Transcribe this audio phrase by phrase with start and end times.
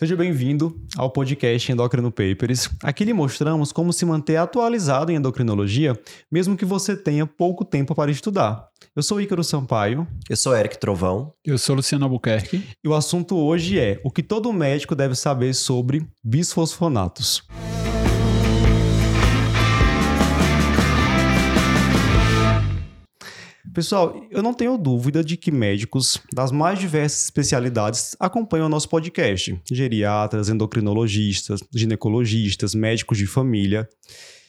[0.00, 2.70] Seja bem-vindo ao podcast Endocrino Papers.
[2.84, 5.98] Aqui lhe mostramos como se manter atualizado em endocrinologia,
[6.30, 8.68] mesmo que você tenha pouco tempo para estudar.
[8.94, 10.06] Eu sou Ícaro Sampaio.
[10.30, 11.32] Eu sou Eric Trovão.
[11.44, 12.62] Eu sou Luciano Albuquerque.
[12.84, 17.42] E o assunto hoje é o que todo médico deve saber sobre bisfosfonatos.
[23.78, 28.88] Pessoal, eu não tenho dúvida de que médicos das mais diversas especialidades acompanham o nosso
[28.88, 29.56] podcast.
[29.70, 33.88] Geriatras, endocrinologistas, ginecologistas, médicos de família.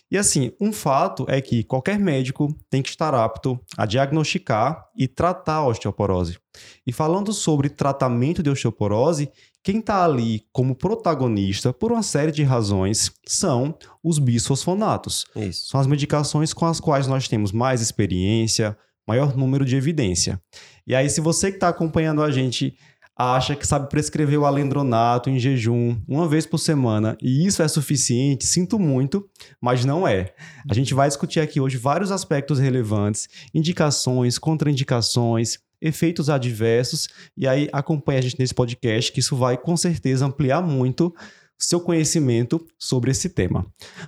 [0.09, 5.07] E assim, um fato é que qualquer médico tem que estar apto a diagnosticar e
[5.07, 6.39] tratar a osteoporose.
[6.87, 9.31] E falando sobre tratamento de osteoporose,
[9.63, 15.25] quem está ali como protagonista, por uma série de razões, são os bisfosfonatos.
[15.35, 15.67] Isso.
[15.67, 18.75] São as medicações com as quais nós temos mais experiência,
[19.09, 20.40] maior número de evidência.
[20.86, 22.76] E aí, se você que está acompanhando a gente
[23.18, 27.68] acha que sabe prescrever o alendronato em jejum uma vez por semana e isso é
[27.68, 29.27] suficiente, sinto muito,
[29.60, 30.34] mas não é.
[30.70, 37.68] A gente vai discutir aqui hoje vários aspectos relevantes, indicações, contraindicações, efeitos adversos, e aí
[37.73, 41.13] acompanha a gente nesse podcast que isso vai com certeza ampliar muito
[41.57, 43.66] seu conhecimento sobre esse tema.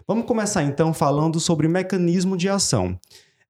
[0.08, 2.98] Vamos começar então falando sobre mecanismo de ação.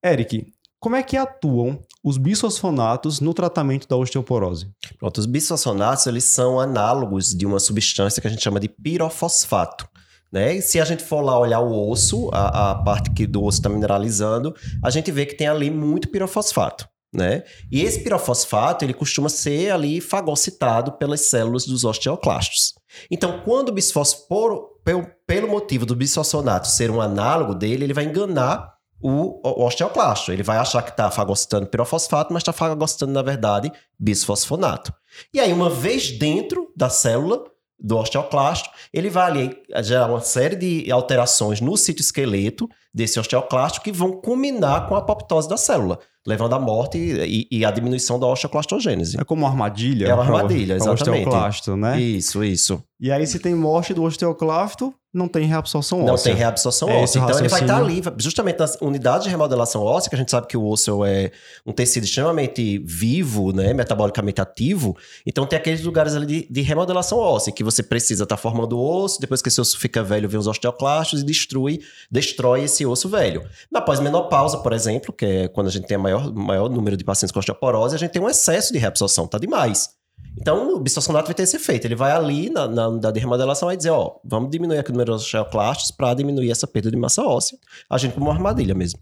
[0.03, 4.71] Eric, como é que atuam os bisfosfonatos no tratamento da osteoporose?
[4.97, 9.87] Pronto, os bisfosfonatos eles são análogos de uma substância que a gente chama de pirofosfato.
[10.33, 10.59] Né?
[10.59, 13.69] Se a gente for lá olhar o osso, a, a parte que do osso está
[13.69, 16.89] mineralizando, a gente vê que tem ali muito pirofosfato.
[17.13, 17.43] Né?
[17.71, 22.73] E esse pirofosfato ele costuma ser ali fagocitado pelas células dos osteoclastos.
[23.11, 28.05] Então, quando o bisfosforo, pelo, pelo motivo do bisfosfonato ser um análogo dele, ele vai
[28.05, 30.31] enganar o, o osteoclasto.
[30.31, 34.93] Ele vai achar que está fagocitando pirofosfato, mas está fagocitando, na verdade, bisfosfonato.
[35.33, 37.43] E aí, uma vez dentro da célula
[37.79, 43.91] do osteoclasto, ele vai ali gerar uma série de alterações no citoesqueleto desse osteoclasto que
[43.91, 48.27] vão culminar com a apoptose da célula levando à morte e, e à diminuição da
[48.27, 49.19] osteoclastogênese.
[49.19, 50.07] É como uma armadilha?
[50.07, 51.27] É uma armadilha, pra, exatamente.
[51.27, 51.99] Osteoclasto, né?
[51.99, 52.83] Isso, isso.
[52.99, 56.11] E aí, se tem morte do osteoclasto, não tem reabsorção óssea.
[56.11, 57.19] Não tem reabsorção é óssea.
[57.19, 60.47] Então, ele vai estar ali, justamente nas unidades de remodelação óssea, que a gente sabe
[60.47, 61.31] que o osso é
[61.65, 64.95] um tecido extremamente vivo, né, metabolicamente ativo.
[65.25, 68.77] Então, tem aqueles lugares ali de, de remodelação óssea, que você precisa estar tá formando
[68.77, 72.85] o osso, depois que esse osso fica velho, vem os osteoclastos e destrui, destrói esse
[72.85, 73.43] osso velho.
[73.69, 77.33] Na pós-menopausa, por exemplo, que é quando a gente tem maior, maior número de pacientes
[77.33, 80.00] com osteoporose, a gente tem um excesso de reabsorção, tá demais.
[80.37, 81.85] Então, o bisfosfonato vai ter esse efeito.
[81.85, 84.93] Ele vai ali na, na unidade de remodelação e dizer, ó, vamos diminuir aqui o
[84.93, 87.57] número de osteoclastos para diminuir essa perda de massa óssea,
[87.89, 88.99] agindo como uma armadilha mesmo.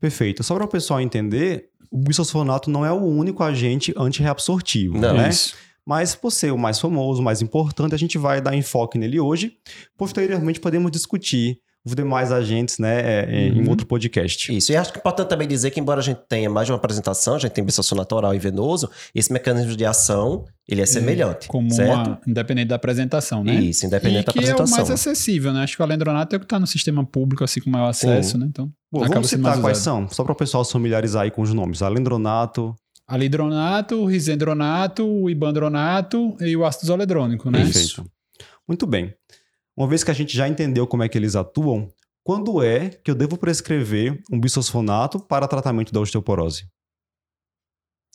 [0.00, 0.42] Perfeito.
[0.42, 5.28] Só para o pessoal entender, o bisfosfonato não é o único agente antirreabsortivo, não, né?
[5.28, 5.54] Isso.
[5.84, 9.20] Mas por ser o mais famoso, o mais importante, a gente vai dar enfoque nele
[9.20, 9.56] hoje.
[9.96, 13.62] Posteriormente, podemos discutir os demais agentes, né, é, é, uhum.
[13.62, 14.54] em outro podcast.
[14.54, 16.72] Isso, e acho que é importante também dizer que, embora a gente tenha mais de
[16.72, 20.86] uma apresentação, a gente tem bisossonato oral e venoso, esse mecanismo de ação, ele é
[20.86, 22.08] semelhante, Como certo?
[22.08, 23.54] Uma, independente da apresentação, né?
[23.54, 24.66] Isso, independente e da apresentação.
[24.66, 25.62] que é o mais acessível, né?
[25.62, 28.32] Acho que o alendronato é o que está no sistema público, assim, com maior acesso,
[28.32, 28.38] Sim.
[28.38, 28.46] né?
[28.48, 31.54] Então, Bom, vamos citar quais são, só para o pessoal se familiarizar aí com os
[31.54, 31.82] nomes.
[31.82, 32.74] Alendronato,
[33.06, 37.62] alidronato, risendronato, o ibandronato e o ácido zoledrônico, né?
[37.62, 38.04] Perfeito.
[38.66, 39.14] Muito bem.
[39.76, 41.88] Uma vez que a gente já entendeu como é que eles atuam,
[42.24, 46.66] quando é que eu devo prescrever um bisfosfonato para tratamento da osteoporose?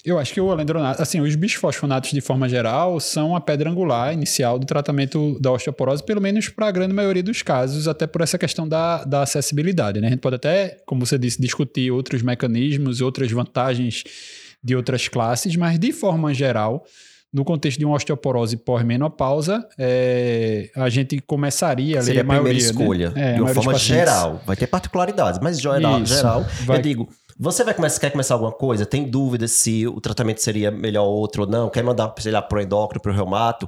[0.04, 4.12] Eu acho que o alendronato, assim, os bisfosfonatos de forma geral são a pedra angular
[4.12, 8.22] inicial do tratamento da osteoporose, pelo menos para a grande maioria dos casos, até por
[8.22, 10.08] essa questão da, da acessibilidade, né?
[10.08, 14.04] A gente pode até, como você disse, discutir outros mecanismos, outras vantagens
[14.64, 16.84] de outras classes, mas de forma geral,
[17.34, 22.74] no contexto de uma osteoporose pós-menopausa, é, a gente começaria ali Seria a, maioria, primeira
[22.74, 22.82] né?
[22.82, 23.32] escolha, né?
[23.32, 24.42] é, de uma forma geral.
[24.46, 26.78] Vai ter particularidades, mas geral, Isso, geral vai...
[26.78, 27.10] eu digo,
[27.40, 28.86] você vai começar, quer começar alguma coisa?
[28.86, 31.70] Tem dúvida se o tratamento seria melhor ou outro ou não?
[31.70, 33.68] Quer mandar, sei lá, pro endócrino, pro reumato?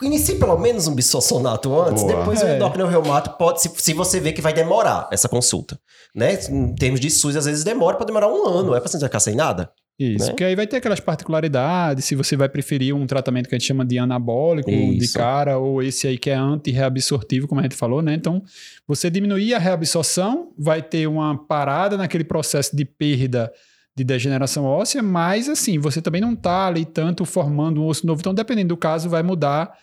[0.00, 2.16] Inicie pelo menos um bisossonato antes, Boa.
[2.16, 2.44] depois é.
[2.44, 5.78] o endócrino e o reumato pode, se, se você vê que vai demorar essa consulta.
[6.14, 6.38] Né?
[6.48, 8.74] Em termos de SUS, às vezes demora, pode demorar um ano.
[8.74, 9.70] É paciente vai ficar sem nada?
[9.98, 10.30] Isso, né?
[10.30, 13.66] porque aí vai ter aquelas particularidades, se você vai preferir um tratamento que a gente
[13.66, 14.98] chama de anabólico Isso.
[14.98, 18.14] de cara, ou esse aí que é anti-reabsortivo, como a gente falou, né?
[18.14, 18.42] Então,
[18.86, 23.52] você diminuir a reabsorção, vai ter uma parada naquele processo de perda
[23.96, 28.20] de degeneração óssea, mas assim, você também não está ali tanto formando um osso novo,
[28.20, 29.76] então dependendo do caso, vai mudar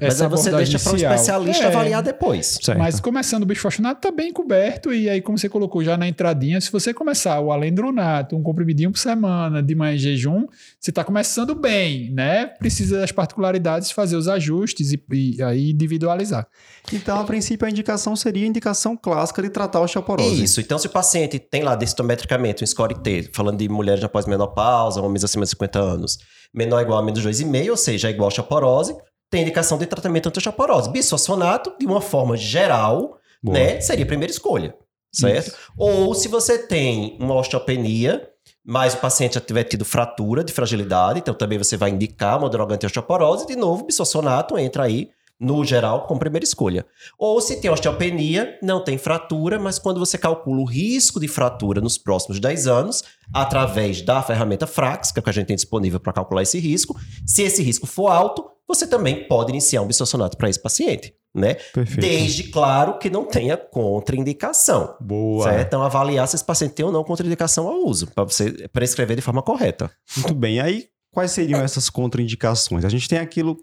[0.00, 2.58] Mas aí você deixa para um especialista É, avaliar depois.
[2.62, 2.78] Certo.
[2.78, 6.08] Mas começando o bicho fortunado tá bem coberto e aí como você colocou já na
[6.08, 10.46] entradinha, se você começar o alendronato, um comprimidinho por semana, de manhã em jejum,
[10.78, 12.46] você está começando bem, né?
[12.46, 16.46] Precisa das particularidades, fazer os ajustes e, e aí individualizar.
[16.92, 20.42] Então, a princípio, a indicação seria a indicação clássica de tratar a osteoporose.
[20.42, 20.60] Isso.
[20.60, 25.00] Então, se o paciente tem lá densitometricamente um score T, falando de mulheres após menopausa,
[25.00, 26.18] homens acima de 50 anos,
[26.52, 28.94] menor ou igual a menos 2,5, ou seja, é igual a osteoporose,
[29.32, 30.90] tem indicação de tratamento anti-osteoporose.
[30.90, 33.58] Bisfosfonato, de uma forma geral, Boa.
[33.58, 34.76] né, seria a primeira escolha,
[35.10, 35.56] certo?
[35.74, 38.28] Ou se você tem uma osteopenia,
[38.62, 42.50] mas o paciente já tiver tido fratura de fragilidade, então também você vai indicar uma
[42.50, 45.08] droga anti-osteoporose, de novo, bisfosfonato entra aí
[45.40, 46.84] no geral, como primeira escolha.
[47.18, 51.80] Ou se tem osteopenia, não tem fratura, mas quando você calcula o risco de fratura
[51.80, 53.02] nos próximos 10 anos,
[53.32, 56.60] através da ferramenta Frax, que é o que a gente tem disponível para calcular esse
[56.60, 56.94] risco,
[57.26, 61.54] se esse risco for alto, você também pode iniciar um bisfosfonato para esse paciente, né?
[61.72, 62.00] Perfeito.
[62.00, 64.96] Desde, claro, que não tenha contraindicação.
[65.00, 65.44] Boa.
[65.44, 65.66] Certo?
[65.66, 69.22] Então, avaliar se esse paciente tem ou não contraindicação ao uso, para você prescrever de
[69.22, 69.90] forma correta.
[70.16, 70.60] Muito bem.
[70.60, 72.84] Aí, quais seriam essas contraindicações?
[72.84, 73.56] A gente tem aquilo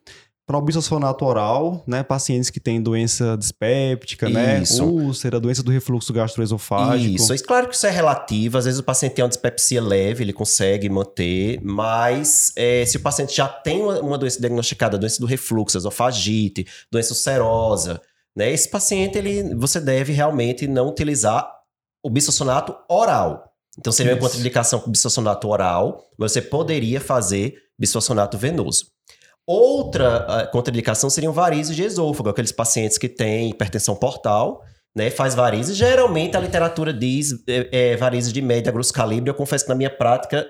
[0.49, 2.01] para o bisfosfonato oral, né?
[2.01, 4.63] Pacientes que têm doença dispéptica, né?
[4.63, 4.83] Isso.
[4.83, 7.17] Úlcera, doença do refluxo gastroesofágico.
[7.17, 8.57] Isso, Isso, claro que isso é relativo.
[8.57, 12.99] Às vezes o paciente tem uma dispepsia leve, ele consegue manter, mas é, se o
[12.99, 18.01] paciente já tem uma, uma doença diagnosticada, doença do refluxo, esofagite, doença ulcerosa,
[18.35, 18.51] né?
[18.51, 21.47] Esse paciente, ele, você deve realmente não utilizar
[22.03, 23.53] o bisfosfonato oral.
[23.77, 24.27] Então seria uma Isso.
[24.27, 28.87] contraindicação com bisfosfonato oral, mas você poderia fazer bisfosfonato venoso.
[29.51, 34.61] Outra ah, contraindicação seriam varizes de esôfago, aqueles pacientes que têm hipertensão portal,
[34.95, 35.75] né, faz varizes.
[35.75, 39.31] Geralmente a literatura diz é, é, varizes de média grosso calibre.
[39.31, 40.45] Eu confesso que na minha prática,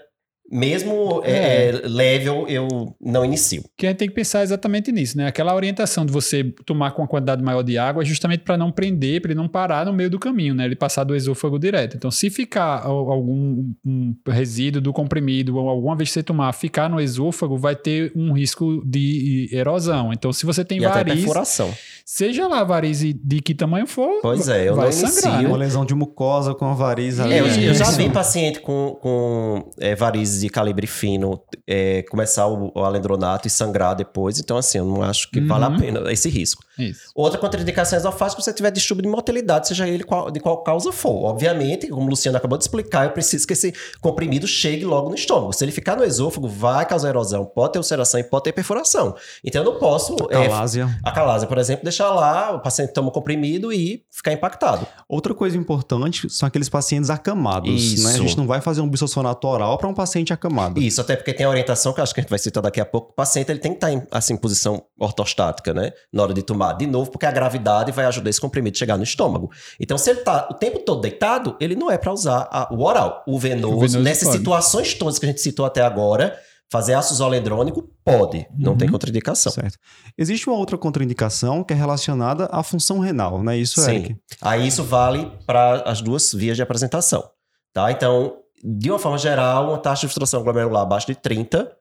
[0.51, 3.63] mesmo é, é, leve, eu, eu não inicio.
[3.77, 5.27] Que a gente tem que pensar exatamente nisso, né?
[5.27, 8.71] Aquela orientação de você tomar com uma quantidade maior de água é justamente para não
[8.71, 10.65] prender, para ele não parar no meio do caminho, né?
[10.65, 11.95] Ele passar do esôfago direto.
[11.97, 16.51] Então, se ficar al- algum um resíduo do comprimido ou alguma vez que você tomar,
[16.53, 20.11] ficar no esôfago, vai ter um risco de erosão.
[20.13, 21.73] Então, se você tem E até variz, perfuração.
[22.11, 25.50] Seja lá varize de que tamanho for, Pois é, eu vai não sangrar, inicio.
[25.50, 25.63] Uma né?
[25.65, 27.33] lesão de mucosa com a variz ali.
[27.35, 32.47] É, eu, eu já vi paciente com, com é, varizes de calibre fino é, começar
[32.47, 34.39] o, o alendronato e sangrar depois.
[34.39, 35.77] Então, assim, eu não acho que vale a Uhum.
[35.77, 36.63] pena esse risco.
[36.79, 37.11] Isso.
[37.13, 40.91] Outra contraindicação esofágica, se você tiver distúrbio de motilidade, seja ele qual- de qual causa
[40.91, 41.25] for.
[41.25, 43.71] Obviamente, como o Luciano acabou de explicar, eu preciso que esse
[44.01, 45.53] comprimido chegue logo no estômago.
[45.53, 49.15] Se ele ficar no esôfago, vai causar erosão, pode ter ulceração e pode ter perfuração.
[49.44, 50.15] Então, eu não posso...
[50.31, 50.89] é, Calásia.
[51.03, 54.87] a calásia, por exemplo, deixar lá, o paciente toma o comprimido e ficar impactado.
[55.07, 58.07] Outra coisa importante são aqueles pacientes acamados, Isso.
[58.07, 58.13] né?
[58.13, 60.81] A gente não vai fazer um bisfosfonato oral para um paciente acamado.
[60.81, 62.79] Isso, até porque tem a orientação que eu acho que a gente vai citar daqui
[62.79, 63.11] a pouco.
[63.11, 65.91] O paciente ele tem que estar em assim, posição ortostática, né?
[66.11, 66.73] Na hora de tomar.
[66.73, 69.49] De novo, porque a gravidade vai ajudar esse comprimido a chegar no estômago.
[69.79, 72.83] Então, se ele tá o tempo todo deitado, ele não é para usar a- o
[72.83, 73.23] oral.
[73.27, 74.37] O venoso, O venoso nessas pode.
[74.37, 76.37] situações todas que a gente citou até agora,
[76.71, 78.45] fazer ácido zolendrônico pode.
[78.57, 78.77] Não Uhum.
[78.77, 79.51] tem contraindicação.
[79.51, 79.77] Certo.
[80.18, 83.92] Existe uma outra contraindicação que é relacionada à função renal, não é isso, Sim.
[83.92, 84.16] Eric?
[84.42, 87.30] Aí isso vale para as duas vias de apresentação.
[87.74, 87.92] Tá?
[87.92, 91.71] Então, de uma forma geral, uma taxa de filtração glomerular abaixo de 30,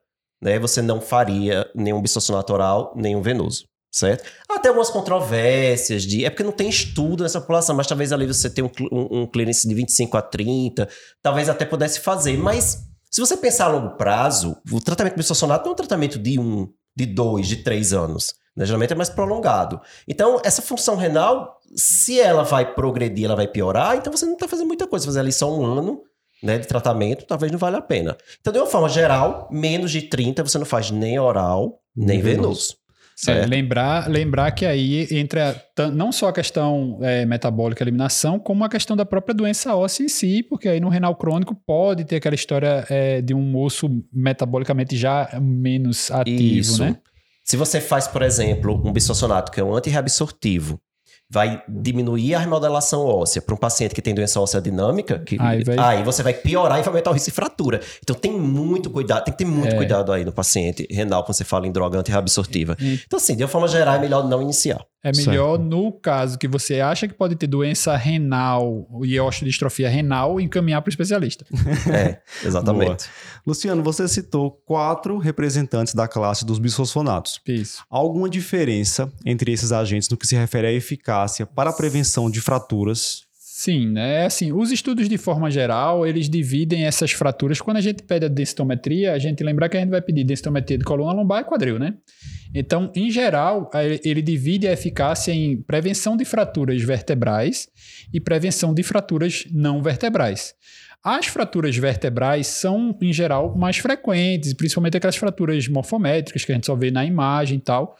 [0.41, 3.65] né, você não faria nenhum bisfosfonato oral, nenhum venoso.
[3.91, 4.23] Certo?
[4.47, 6.23] Até algumas controvérsias de.
[6.23, 9.25] É porque não tem estudo nessa população, mas talvez ali você tenha um, um, um
[9.27, 10.87] clearance de 25 a 30,
[11.23, 12.37] talvez até pudesse fazer.
[12.37, 16.39] Mas se você pensar a longo prazo, o tratamento bisfosfonato não é um tratamento de
[16.39, 18.33] um, de dois, de três anos.
[18.55, 18.65] né?
[18.65, 19.79] Geralmente é mais prolongado.
[20.07, 24.47] Então, essa função renal, se ela vai progredir, ela vai piorar, então você não está
[24.47, 25.05] fazendo muita coisa.
[25.05, 26.01] Fazer ali só um ano
[26.43, 28.15] né, de tratamento, talvez não valha a pena.
[28.39, 32.21] Então, de uma forma geral, menos de 30 você não faz nem oral, nem Nem
[32.21, 32.41] venoso.
[32.43, 32.75] venoso.
[33.27, 35.61] É, lembrar, lembrar que aí entra
[35.93, 40.07] não só a questão é, metabólica, eliminação, como a questão da própria doença óssea em
[40.07, 44.95] si, porque aí no renal crônico pode ter aquela história é, de um osso metabolicamente
[44.95, 46.83] já menos ativo, Isso.
[46.83, 46.97] né?
[47.43, 50.79] Se você faz, por exemplo, um bisfosfonato, que é um antirreabsortivo,
[51.31, 55.63] vai diminuir a remodelação óssea para um paciente que tem doença óssea dinâmica, que, Aí
[55.63, 57.79] vai- aí você vai piorar e vai aumentar o risco de fratura.
[58.01, 59.77] Então tem muito cuidado, tem que ter muito É.
[59.77, 62.75] cuidado aí no paciente renal quando você fala em droga antirreabsortiva.
[63.05, 64.83] Então, assim, de uma forma geral, é melhor não iniciar.
[65.01, 70.41] É melhor no caso que você acha que pode ter doença renal e osteodistrofia renal,
[70.41, 71.45] encaminhar para o especialista.
[71.89, 73.05] É, exatamente.
[73.45, 77.39] Luciano, você citou quatro representantes da classe dos bisfosfonatos.
[77.47, 77.83] Isso.
[77.89, 82.29] Há alguma diferença entre esses agentes no que se refere à eficácia para a prevenção
[82.29, 83.28] de fraturas?
[83.59, 84.25] Sim, né?
[84.25, 87.59] Assim, os estudos de forma geral, eles dividem essas fraturas.
[87.59, 90.77] Quando a gente pede a densitometria, a gente lembra que a gente vai pedir densitometria
[90.77, 91.95] de coluna lombar e quadril, né?
[92.55, 93.69] Então, em geral,
[94.01, 97.67] ele divide a eficácia em prevenção de fraturas vertebrais
[98.13, 100.55] e prevenção de fraturas não vertebrais.
[101.03, 106.65] As fraturas vertebrais são, em geral, mais frequentes, principalmente aquelas fraturas morfométricas que a gente
[106.65, 107.97] só vê na imagem e tal.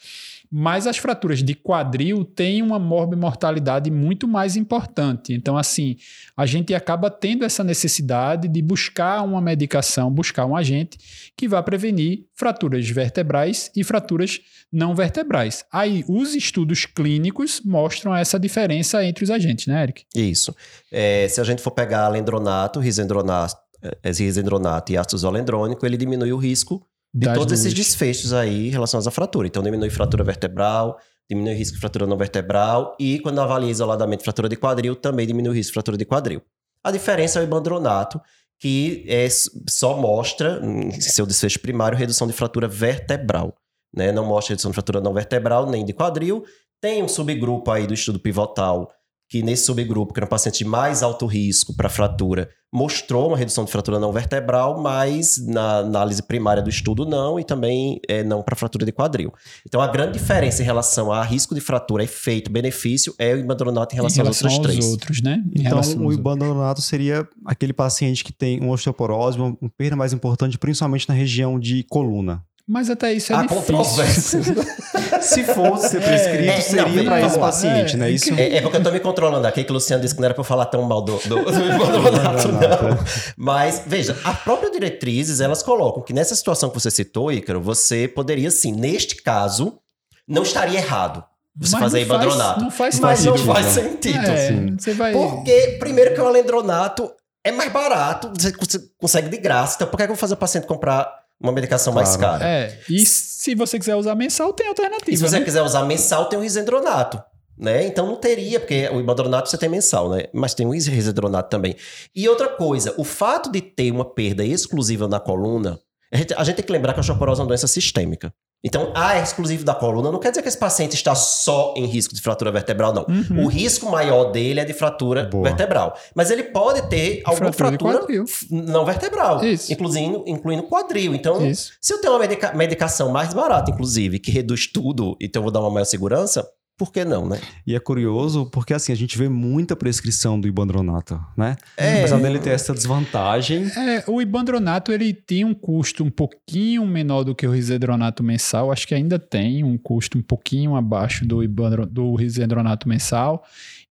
[0.52, 5.32] Mas as fraturas de quadril têm uma morbimortalidade muito mais importante.
[5.32, 5.96] Então, assim,
[6.36, 10.98] a gente acaba tendo essa necessidade de buscar uma medicação, buscar um agente
[11.38, 14.40] que vá prevenir fraturas vertebrais e fraturas
[14.72, 15.64] não vertebrais.
[15.72, 20.04] Aí, os estudos clínicos mostram essa diferença entre os agentes, né, Eric?
[20.16, 20.56] Isso.
[20.92, 26.34] É, se a gente for pegar alendronato, risendronato, é, risendronato e ácido zolendrônico, ele diminui
[26.34, 27.60] o risco de todos duas.
[27.62, 29.48] esses desfechos aí relacionados à fratura.
[29.48, 31.00] Então, diminui fratura vertebral,
[31.30, 35.26] diminui o risco de fratura não vertebral e, quando avalia isoladamente fratura de quadril, também
[35.26, 36.42] diminui o risco de fratura de quadril.
[36.84, 38.22] A diferença é o ibandronato,
[38.60, 39.28] que é,
[39.70, 43.56] só mostra, em seu desfecho primário, redução de fratura vertebral.
[43.94, 44.12] Né?
[44.12, 46.44] Não mostra redução de fratura não vertebral nem de quadril.
[46.82, 48.92] Tem um subgrupo aí do estudo pivotal
[49.30, 53.38] que nesse subgrupo, que era um paciente de mais alto risco para fratura, mostrou uma
[53.38, 58.24] redução de fratura não vertebral, mas na análise primária do estudo não, e também é,
[58.24, 59.32] não para fratura de quadril.
[59.66, 63.94] Então a grande diferença em relação a risco de fratura, efeito, benefício, é o ibandronato
[63.94, 64.92] em relação, em relação aos outros três.
[64.92, 65.44] outros, né?
[65.56, 70.58] Em então o ibandronato seria aquele paciente que tem uma osteoporose, uma perda mais importante,
[70.58, 72.44] principalmente na região de coluna.
[72.70, 74.42] Mas até isso é Há difícil.
[75.22, 78.12] Se fosse ser prescrito, é, seria para esse paciente, é, né?
[78.12, 78.32] Isso...
[78.36, 80.36] É, é, porque eu tô me controlando aqui, que o Luciano disse que não era
[80.36, 83.00] para falar tão mal do, do, do não.
[83.36, 88.08] Mas, veja, a própria diretrizes, elas colocam que nessa situação que você citou, Ícaro, você
[88.08, 89.80] poderia, sim, neste caso,
[90.28, 91.24] não estaria errado
[91.56, 92.62] você mas fazer ibandronato.
[92.62, 93.32] Não faz mas sentido.
[93.32, 94.28] Mas não faz sentido.
[94.28, 95.12] É, você vai...
[95.12, 97.12] Porque, primeiro que o alendronato
[97.44, 99.76] é mais barato, você consegue de graça.
[99.76, 102.08] Então, por que eu vou fazer o paciente comprar uma medicação claro.
[102.08, 102.46] mais cara.
[102.48, 105.12] É, e se você quiser usar mensal, tem alternativa.
[105.12, 105.46] E se você né?
[105.46, 107.22] quiser usar mensal, tem o risendronato.
[107.58, 107.86] Né?
[107.86, 110.24] Então não teria, porque o ibandronato você tem mensal, né?
[110.34, 111.76] Mas tem o risendronato também.
[112.16, 115.78] E outra coisa, o fato de ter uma perda exclusiva na coluna,
[116.12, 118.34] a gente, a gente tem que lembrar que a osteoporose é uma doença sistêmica.
[118.64, 120.12] Então, ah, é exclusivo da coluna.
[120.12, 123.06] Não quer dizer que esse paciente está só em risco de fratura vertebral, não.
[123.08, 123.46] Uhum.
[123.46, 125.46] O risco maior dele é de fratura Boa.
[125.46, 125.98] vertebral.
[126.14, 129.72] Mas ele pode ter alguma fratura, fratura não vertebral, Isso.
[129.72, 131.16] incluindo, incluindo quadril.
[131.16, 131.72] Então, Isso.
[131.80, 135.52] se eu tenho uma medica medicação mais barata, inclusive, que reduz tudo, então eu vou
[135.52, 136.46] dar uma maior segurança,
[136.80, 137.42] por que não, né?
[137.68, 141.58] E é curioso porque assim, a gente vê muita prescrição do ibandronato, né?
[141.76, 142.00] É.
[142.00, 143.66] Apesar dele ter essa desvantagem.
[143.78, 148.72] É, o ibandronato ele tem um custo um pouquinho menor do que o risedronato mensal,
[148.72, 153.44] acho que ainda tem um custo um pouquinho abaixo do, ibandro, do risedronato mensal.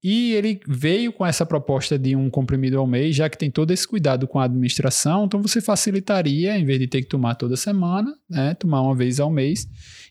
[0.02, 3.72] E ele veio com essa proposta de um comprimido ao mês, já que tem todo
[3.72, 7.56] esse cuidado com a administração, então você facilitaria, em vez de ter que tomar toda
[7.56, 9.68] semana, né, tomar uma vez ao mês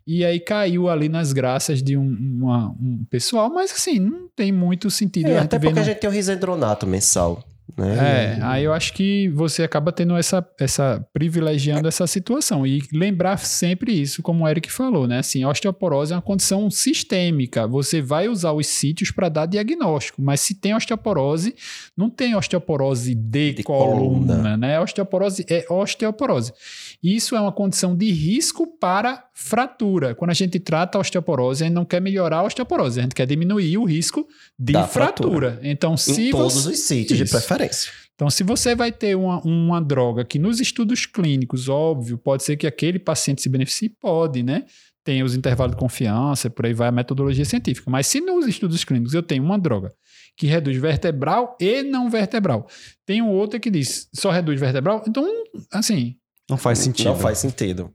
[0.08, 4.54] e aí caiu ali nas graças de um, uma, um pessoal, mas assim, não tem
[4.54, 5.28] muito sentido.
[5.28, 5.82] É, até porque no...
[5.82, 7.44] a gente tem o risendronato mensal.
[7.78, 8.38] Né?
[8.40, 13.38] É, aí eu acho que você acaba tendo essa, essa privilegiando essa situação e lembrar
[13.38, 15.20] sempre isso, como o Eric falou, né?
[15.20, 17.68] Assim, osteoporose é uma condição sistêmica.
[17.68, 21.54] Você vai usar os sítios para dar diagnóstico, mas se tem osteoporose,
[21.96, 24.80] não tem osteoporose de, de coluna, coluna, né?
[24.80, 26.54] Osteoporose é osteoporose.
[27.02, 30.16] Isso é uma condição de risco para fratura.
[30.16, 33.16] Quando a gente trata a osteoporose, a gente não quer melhorar a osteoporose, a gente
[33.16, 34.28] quer diminuir o risco
[34.58, 35.52] de fratura.
[35.52, 35.60] fratura.
[35.64, 36.70] Então, se em todos você...
[36.70, 37.26] os sítios Isso.
[37.26, 37.92] de preferência.
[38.16, 42.58] Então, se você vai ter uma, uma droga que nos estudos clínicos, óbvio, pode ser
[42.58, 44.66] que aquele paciente se beneficie, pode, né?
[45.04, 47.90] Tem os intervalos de confiança, por aí vai a metodologia científica.
[47.92, 49.94] Mas se nos estudos clínicos eu tenho uma droga
[50.36, 52.68] que reduz vertebral e não vertebral,
[53.06, 55.26] tem outra que diz só reduz vertebral, então,
[55.72, 56.16] assim,
[56.50, 57.08] não faz sentido.
[57.08, 57.92] Não faz sentido.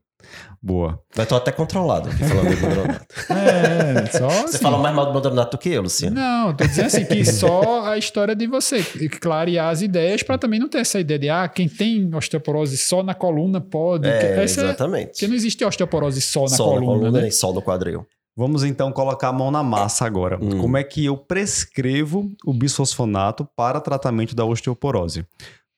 [0.63, 1.01] Boa.
[1.17, 3.07] Mas tô até controlado aqui falando do Bandronato.
[3.33, 4.59] É, só Você assim.
[4.59, 6.15] fala mais mal do Bandronato do que eu, Luciano?
[6.15, 8.83] Não, tô dizendo assim que só a história de você
[9.21, 13.03] clarear as ideias para também não ter essa ideia de ah, quem tem osteoporose só
[13.03, 14.09] na coluna pode.
[14.09, 15.03] É, exatamente.
[15.03, 16.81] É, porque não existe osteoporose só na só coluna.
[16.81, 17.21] Só na coluna né?
[17.23, 18.07] nem só no quadril.
[18.35, 20.39] Vamos então colocar a mão na massa agora.
[20.41, 20.59] Hum.
[20.59, 25.27] Como é que eu prescrevo o bisfosfonato para tratamento da osteoporose?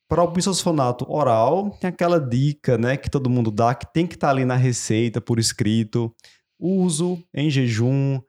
[0.08, 4.14] Para o bisfosfonato oral, tem aquela dica, né, que todo mundo dá, que tem que
[4.14, 6.14] estar tá ali na receita por escrito.
[6.58, 8.20] Uso em jejum,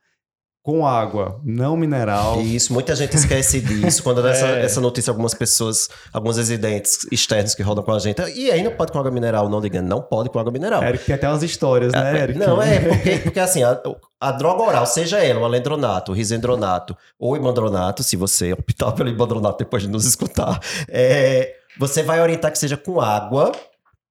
[0.65, 2.41] com água não mineral.
[2.41, 4.01] Isso, muita gente esquece disso.
[4.01, 4.65] Quando dá essa, É.
[4.65, 8.20] essa notícia, algumas pessoas, alguns residentes externos que rodam com a gente.
[8.36, 10.84] E aí não pode com água mineral, não diga, não pode com água mineral.
[10.84, 12.39] Eric tem até umas histórias, né, Eric?
[12.39, 13.79] Não, é, porque, porque assim, a,
[14.20, 18.91] a droga oral, seja ela o alendronato, o risendronato ou o imandronato, se você optar
[18.94, 23.51] pelo imandronato depois de nos escutar, é, você vai orientar que seja com água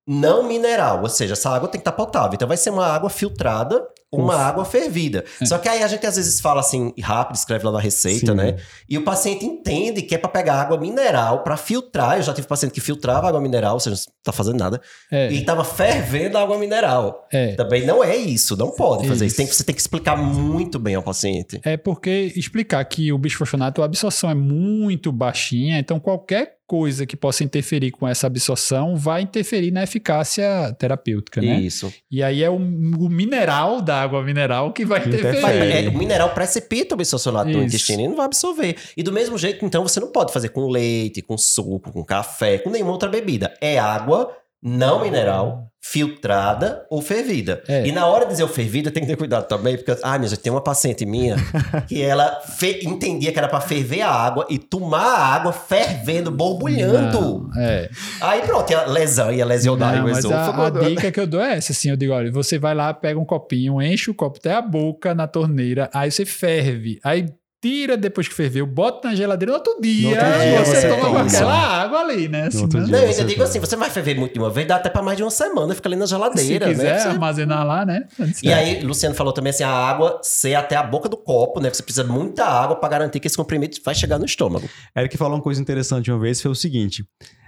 [0.06, 2.34] não mineral, ou seja, essa água tem que estar potável.
[2.34, 3.82] Então vai ser uma água filtrada
[4.16, 5.24] uma água fervida.
[5.44, 8.34] Só que aí a gente às vezes fala assim rápido, escreve lá na receita, Sim.
[8.36, 8.56] né?
[8.88, 12.18] E o paciente entende que é para pegar água mineral, para filtrar.
[12.18, 14.80] Eu já tive paciente que filtrava água mineral, ou seja, não tá fazendo nada,
[15.10, 17.26] É, e tava fervendo a água mineral.
[17.32, 17.56] é.
[17.56, 19.32] Também não é isso, não pode fazer isso.
[19.32, 19.36] Isso.
[19.36, 21.60] Tem que- você tem que explicar muito bem ao paciente.
[21.64, 27.16] É porque explicar que o bisfosfonato, a absorção é muito baixinha, então qualquer coisa que
[27.16, 31.60] possa interferir com essa absorção vai interferir na eficácia terapêutica, né?
[31.60, 31.92] Isso.
[32.10, 35.86] E aí é o, o mineral da água mineral que vai interferir.
[35.86, 37.66] É, o mineral precipita o bisfosfonato no Isso.
[37.66, 38.76] intestino e não vai absorver.
[38.96, 42.58] E do mesmo jeito, então, você não pode fazer com leite, com suco, com café,
[42.58, 43.52] com nenhuma outra bebida.
[43.60, 44.30] É água
[44.64, 47.62] não mineral, filtrada ou fervida.
[47.68, 47.86] É.
[47.86, 50.30] E na hora de dizer o fervida, tem que ter cuidado também, porque, ah, minha
[50.30, 51.36] gente, tem uma paciente minha
[51.86, 52.40] que ela
[52.82, 57.50] entendia que era pra ferver a água e tomar a água fervendo, borbulhando.
[57.54, 57.90] Não, é.
[58.22, 60.78] Aí pronto, ia lesão, ia lesionar Não, o mas a, esôfago.
[60.78, 63.20] a dica que eu dou é essa, assim, eu digo, olha, você vai lá, pega
[63.20, 67.26] um copinho, enche o copo até a boca na torneira, aí você ferve, aí
[67.64, 70.88] tira depois que ferveu, bota na geladeira no outro dia, No outro dia você, você
[70.88, 71.20] toma toma.
[71.22, 72.48] aquela água ali, né?
[72.52, 72.92] No outro Senão- dia.
[72.92, 73.44] Não, eu ainda digo toma.
[73.48, 75.74] assim, você vai ferver muito de uma vez, dá até pra mais de uma semana,
[75.74, 76.98] fica ali na se geladeira, quiser né?
[76.98, 78.02] Você- armazenar lá, né?
[78.42, 81.72] E aí, Luciano falou também assim, a água ser até a boca do copo, né?
[81.72, 84.68] Você precisa de muita água pra garantir que esse comprimido vai chegar no estômago.
[84.96, 87.02] Eric falou uma coisa interessante uma vez, foi o seguinte.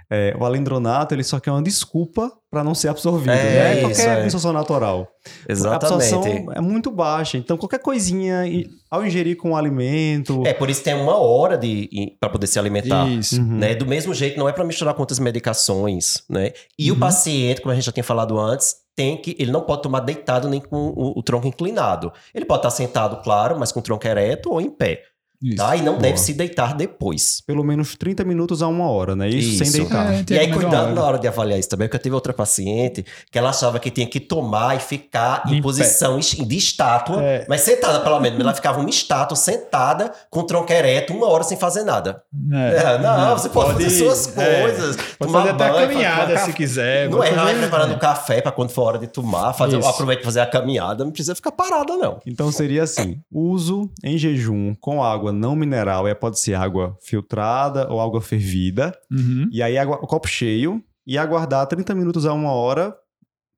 [0.09, 3.81] É, o alendronato, ele só quer uma desculpa para não ser absorvido, É, né?
[3.81, 4.23] Qualquer é.
[4.23, 4.51] absorção.
[5.47, 5.93] A Exatamente.
[5.93, 8.43] absorção é muito baixa, então qualquer coisinha,
[8.89, 10.43] ao ingerir com o alimento...
[10.45, 13.07] É, por isso tem uma hora de para poder se alimentar.
[13.09, 13.39] Isso.
[13.39, 13.57] Uhum.
[13.57, 13.75] Né?
[13.75, 16.53] Do mesmo jeito, não é para misturar com outras medicações, né?
[16.79, 16.97] E Uhum.
[16.97, 19.99] o paciente, como a gente já tinha falado antes, tem que ele não pode tomar
[19.99, 22.11] deitado nem com o, o tronco inclinado.
[22.33, 25.01] Ele pode estar sentado, claro, mas com o tronco ereto ou em pé,
[25.43, 25.55] Isso.
[25.57, 25.75] tá?
[25.75, 26.01] E não Boa.
[26.01, 27.41] deve se deitar depois.
[27.45, 29.29] Pelo menos 30 minutos a uma hora, né?
[29.29, 29.77] Isso, sem Isso.
[29.77, 30.13] deitar.
[30.13, 30.93] É, tem E aí, cuidado hora.
[30.93, 33.91] na hora de avaliar isso também, porque eu tive outra paciente que ela achava que
[33.91, 37.45] tinha que tomar e ficar em Em posição es- de estátua, É.
[37.47, 38.39] mas sentada pelo menos.
[38.39, 42.21] Ela ficava uma estátua sentada com o tronco ereto uma hora sem fazer nada.
[42.51, 44.95] É, não, você pode, fazer suas é, coisas.
[44.95, 47.09] Pode tomar fazer até a banho, caminhada se quiser.
[47.09, 49.77] Não pode é, vai fazer- preparando o café pra quando for hora de tomar, fazer,
[49.83, 52.19] aproveita pra fazer a caminhada, não precisa ficar parada, não.
[52.25, 57.87] Então seria assim: uso em jejum com água não mineral, é, pode ser água filtrada
[57.91, 59.47] ou água fervida, Uhum.
[59.51, 62.95] e aí água, o copo cheio, e aguardar 30 minutos a uma hora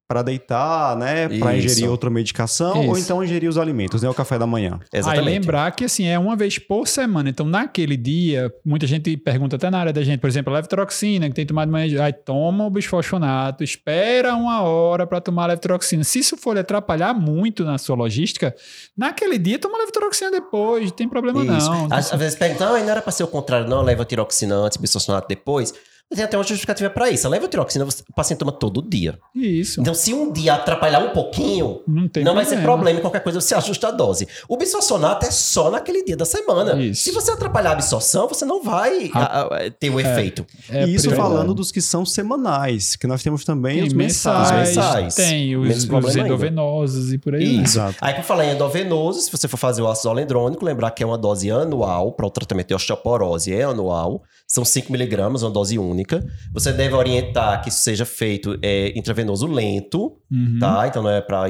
[0.09, 1.29] para deitar, né?
[1.29, 3.03] Para ingerir outra medicação, ou Isso.
[3.03, 4.09] então ingerir os alimentos, né?
[4.09, 4.79] O café da manhã.
[4.91, 5.27] Exatamente.
[5.27, 7.29] Aí lembrar que assim, é uma vez por semana.
[7.29, 11.35] Então, naquele dia, muita gente pergunta até na área da gente, por exemplo, levotiroxina, que
[11.35, 16.03] tem tomado de manhã, aí toma o bisfosfonato, espera uma hora para tomar a levotiroxina.
[16.03, 18.55] Se isso for lhe atrapalhar muito na sua logística,
[18.97, 21.69] naquele dia toma a levotiroxina depois, não tem problema Isso.
[21.69, 21.85] não.
[21.91, 24.75] Às, às vezes perguntam, não, não era pra ser o contrário, não, leva tiroxina antes,
[24.79, 25.71] bisfosfonato depois.
[26.13, 27.27] Tem até uma justificativa pra isso.
[27.27, 29.19] A levotiroxina você- o paciente toma todo dia.
[29.35, 29.79] Isso.
[29.79, 33.19] Então, se um dia atrapalhar um pouquinho, não tem não vai ser problema em qualquer
[33.21, 34.27] coisa, você ajusta a dose.
[34.47, 36.81] O bisfosfonato é só naquele dia da semana.
[36.81, 37.03] Isso.
[37.03, 39.19] Se você atrapalhar a absorção, você não vai Ah.
[39.19, 40.45] a- a- ter o efeito.
[40.69, 44.51] É e isso falando dos que são semanais, que nós temos também Tem os mensais,
[44.51, 45.03] mensais.
[45.03, 45.15] mensais.
[45.15, 46.27] tem os, os problema ainda.
[46.27, 47.43] endovenosos e por aí.
[47.61, 47.77] Isso.
[47.79, 47.95] Exato.
[48.01, 51.05] Aí, por falar em endovenoso, se você for fazer o ácido alendrônico, lembrar que é
[51.05, 54.23] uma dose anual para o tratamento de osteoporose, é anual.
[54.51, 56.25] São 5 miligramas, uma dose única.
[56.51, 60.57] Você deve orientar que isso seja feito é, intravenoso lento, Uhum.
[60.59, 60.87] tá?
[60.87, 61.43] Então não é para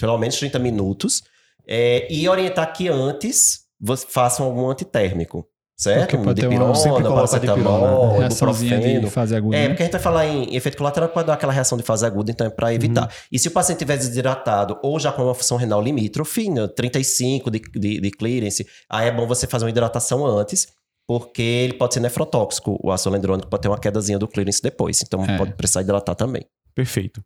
[0.00, 1.22] pelo menos 30 minutos.
[1.66, 6.00] É, e orientar que antes você façam algum antitérmico, certo?
[6.00, 9.10] Porque uma- dipirona, paracetamol, dipirona, Reaçãozinha de ibuprofeno.
[9.10, 9.56] fase aguda.
[9.56, 9.68] É, né?
[9.68, 12.30] porque a gente vai falar em efeito colateral pode dar aquela reação de fase aguda,
[12.32, 13.02] então é para evitar.
[13.02, 13.08] Uhum.
[13.30, 17.50] E se o paciente tiver desidratado ou já com uma função renal limítrofe, né, 35
[17.50, 20.66] de, de, de clearance, aí é bom você fazer uma hidratação antes,
[21.06, 25.02] porque ele pode ser nefrotóxico, o ácido alendrônico pode ter uma quedazinha do clearance depois,
[25.02, 25.36] então É.
[25.36, 26.44] pode precisar hidratar também.
[26.74, 27.22] Perfeito.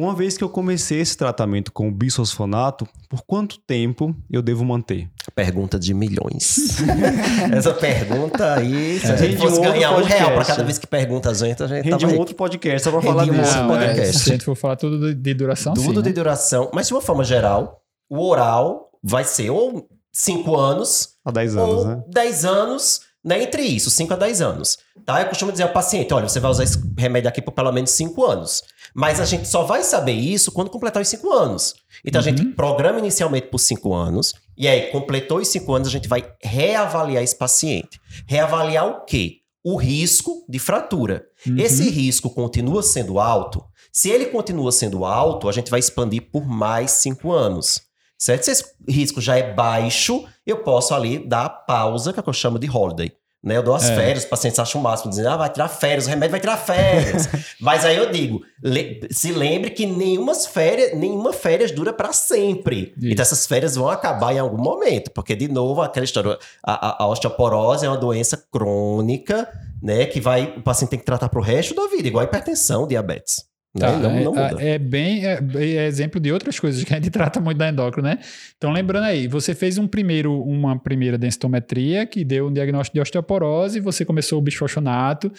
[0.00, 4.64] Uma vez que eu comecei esse tratamento com o bisfosfonato, por quanto tempo eu devo
[4.64, 5.10] manter?
[5.34, 6.76] Pergunta de milhões.
[7.52, 9.16] Essa pergunta aí, se a É.
[9.16, 10.52] gente Rende fosse um ganhar um real para podcast.
[10.52, 13.02] cada vez que pergunta a gente, a gente Rende tava um outro podcast só para
[13.02, 13.40] falar um disso.
[13.40, 14.18] outro Não, é, podcast.
[14.20, 16.12] se a gente for falar tudo de, de duração, Tudo sim, de né?
[16.14, 21.56] duração, mas de uma forma geral, o oral vai ser ou 5 anos Há 10
[21.56, 22.02] anos, ou né?
[22.08, 23.42] 10 anos, né?
[23.42, 24.78] Entre isso, 5 a 10 anos.
[25.04, 25.20] Tá?
[25.20, 27.90] Eu costumo dizer ao paciente: olha, você vai usar esse remédio aqui por pelo menos
[27.90, 28.62] 5 anos.
[28.94, 31.74] Mas a gente só vai saber isso quando completar os cinco anos.
[32.04, 32.52] Então a gente Uhum.
[32.52, 37.22] programa inicialmente por cinco anos, e aí, completou os cinco anos, a gente vai reavaliar
[37.22, 38.00] esse paciente.
[38.26, 39.36] Reavaliar o quê?
[39.64, 41.24] O risco de fratura.
[41.46, 41.58] Uhum.
[41.58, 43.62] Esse risco continua sendo alto?
[43.92, 47.80] Se ele continua sendo alto, a gente vai expandir por mais cinco anos.
[48.18, 48.42] Certo?
[48.44, 52.24] Se esse risco já é baixo, eu posso ali dar a pausa, que é o
[52.24, 53.12] que eu chamo de holiday.
[53.40, 53.56] Né?
[53.56, 53.94] Eu dou as É.
[53.94, 56.56] férias, os pacientes acham o máximo, dizendo, ah, vai tirar férias, o remédio vai tirar
[56.56, 57.28] férias.
[57.60, 62.92] Mas aí eu digo, le- se lembre que nenhuma férias, nenhuma férias dura para sempre.
[62.98, 63.06] Isso.
[63.12, 67.04] Então essas férias vão acabar em algum momento, porque de novo aquela história, a, a-
[67.04, 69.48] a osteoporose é uma doença crônica,
[69.80, 72.88] né, que vai o paciente tem que tratar pro resto da vida, igual a hipertensão,
[72.88, 73.44] diabetes.
[73.74, 73.86] Né?
[73.86, 77.10] Tá, não, é, não é bem é, é exemplo de outras coisas que a gente
[77.10, 78.18] trata muito da endócrina, né?
[78.56, 83.00] Então, lembrando aí, você fez um primeiro, uma primeira densitometria que deu um diagnóstico de
[83.00, 85.30] osteoporose, você começou o bisfosfonato.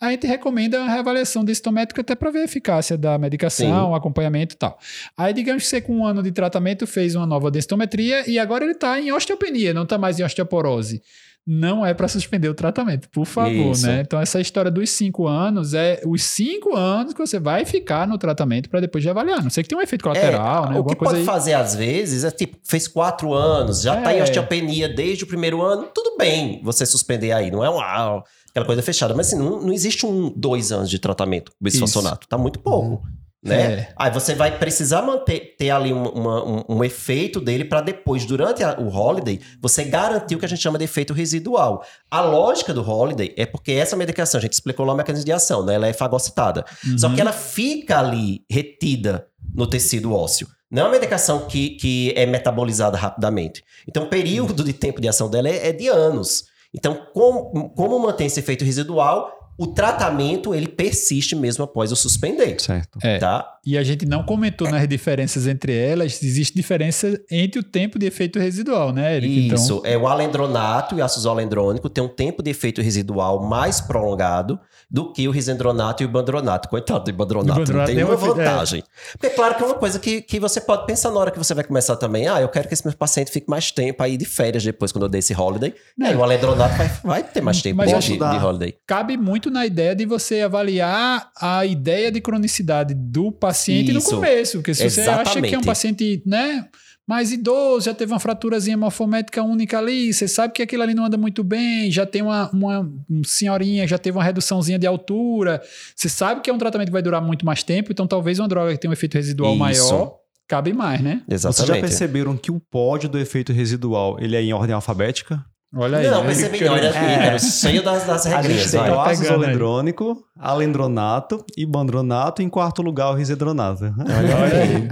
[0.00, 3.96] A gente recomenda a reavaliação densitométrica até para ver a eficácia da medicação, Sim.
[3.96, 4.78] acompanhamento e tal.
[5.16, 8.64] Aí, digamos que você, com um ano de tratamento, fez uma nova densitometria e agora
[8.64, 11.02] ele está em osteopenia, não está mais em osteoporose.
[11.50, 13.86] Não é para suspender o tratamento, por favor, Isso.
[13.86, 14.02] né?
[14.02, 18.18] Então, essa história dos cinco anos é os cinco anos que você vai ficar no
[18.18, 19.42] tratamento para depois de avaliar.
[19.42, 20.72] Não sei que tem um efeito colateral, né?
[20.72, 21.24] É, o Alguma que pode aí.
[21.24, 24.22] fazer às vezes é tipo, fez quatro anos, já tá em É.
[24.22, 28.82] osteopenia desde o primeiro ano, tudo bem você suspender aí, não é uma, aquela coisa
[28.82, 29.14] fechada.
[29.14, 33.02] Mas assim, não, não existe um, dois anos de tratamento com bisfosfonato, tá muito pouco.
[33.42, 33.62] Né?
[33.72, 33.92] É.
[33.96, 38.24] Aí você vai precisar manter, ter ali um, uma- um- um efeito dele para depois,
[38.24, 41.84] durante a- o holiday, você garantir o que a gente chama de efeito residual.
[42.10, 45.32] A lógica do holiday é porque essa medicação, a gente explicou lá o mecanismo de
[45.32, 45.74] ação, né?
[45.74, 46.64] Ela é fagocitada.
[46.98, 47.14] Só Uhum.
[47.14, 50.48] que ela fica ali retida no tecido ósseo.
[50.70, 53.62] Não é uma medicação que, que é metabolizada rapidamente.
[53.88, 56.44] Então, o período de tempo de ação dela é, é de anos.
[56.74, 62.60] Então, como, como mantém esse efeito residual, o tratamento ele persiste mesmo após o suspender.
[62.60, 62.98] Certo.
[63.02, 63.18] É.
[63.18, 63.57] Tá?
[63.68, 66.22] E a gente não comentou nas diferenças entre elas.
[66.22, 69.48] Existe diferença entre o tempo de efeito residual, né, Eric?
[69.52, 69.82] Isso.
[69.84, 74.58] É o alendronato e o ácido alendrônico tem um tempo de efeito residual mais prolongado
[74.90, 76.66] do que o risendronato e o bandronato.
[76.66, 78.44] Coitado do bandronato, não tem tem uma um efeito- é.
[78.46, 78.82] vantagem.
[79.12, 81.36] Porque é claro que é uma coisa que, que você pode pensar na hora que
[81.36, 82.26] você vai começar também.
[82.26, 85.02] Ah, eu quero que esse meu paciente fique mais tempo aí de férias depois, quando
[85.02, 85.74] eu der esse holiday.
[85.98, 88.74] E aí o alendronato vai, vai ter mais tempo Mas de, de holiday.
[88.86, 93.92] cabe muito na ideia de você avaliar a ideia de cronicidade do paciente Isso.
[93.92, 94.58] no começo.
[94.58, 95.66] Porque se você acha que é um Exatamente.
[95.66, 96.66] paciente, né?
[97.06, 101.06] Mais idoso, já teve uma fraturazinha morfométrica única ali, você sabe que aquilo ali não
[101.06, 105.62] anda muito bem, já tem uma, uma um senhorinha, já teve uma reduçãozinha de altura,
[105.96, 108.46] você sabe que é um tratamento que vai durar muito mais tempo, então talvez uma
[108.46, 109.58] droga que tem um efeito residual Isso.
[109.58, 111.22] maior cabe mais, né?
[111.26, 111.80] Vocês já Exatamente.
[111.80, 115.44] perceberam que o pódio do efeito residual ele é em ordem alfabética?
[115.74, 116.10] Olha aí.
[116.10, 116.26] Não, né?
[116.28, 116.76] percebi não.
[116.76, 117.14] Era É.
[117.26, 118.70] Ícaro, cheio das, das A gente regrinhas.
[118.70, 122.40] tem o Tá ácido alendronato e bandronato.
[122.42, 123.84] Em quarto lugar, o risedronato.
[123.84, 124.88] Olha aí.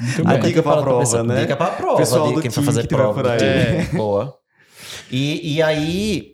[0.00, 0.40] Muito A bem.
[0.42, 1.24] dica pra Parado pra prova, pensar.
[1.24, 1.40] né?
[1.42, 1.96] Dica pra prova.
[1.98, 3.14] Pessoal dica do quem vai fazer prova.
[3.22, 3.42] por aí.
[3.42, 4.34] É, boa.
[5.10, 6.32] E, e aí...